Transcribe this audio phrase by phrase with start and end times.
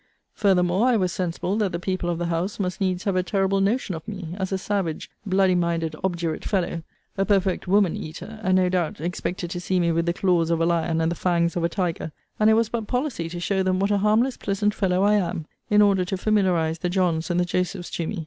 [0.33, 3.61] Furthermore, I was sensible that the people of the house must needs have a terrible
[3.61, 6.81] notion of me, as a savage, bloody minded, obdurate fellow;
[7.19, 10.59] a perfect woman eater; and, no doubt, expected to see me with the claws of
[10.59, 13.61] a lion, and the fangs of a tiger; and it was but policy to show
[13.61, 17.39] them what a harmless pleasant fellow I am, in order to familiarize the Johns and
[17.39, 18.19] the Josephs to me.